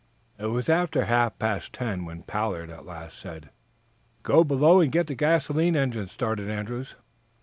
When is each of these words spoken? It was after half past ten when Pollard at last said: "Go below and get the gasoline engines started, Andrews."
It 0.39 0.47
was 0.47 0.67
after 0.67 1.05
half 1.05 1.37
past 1.37 1.73
ten 1.73 2.05
when 2.05 2.23
Pollard 2.23 2.71
at 2.71 2.87
last 2.87 3.19
said: 3.19 3.51
"Go 4.23 4.43
below 4.43 4.81
and 4.81 4.91
get 4.91 5.05
the 5.05 5.13
gasoline 5.13 5.75
engines 5.75 6.11
started, 6.11 6.49
Andrews." 6.49 6.95